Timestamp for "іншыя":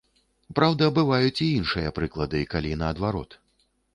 1.57-1.93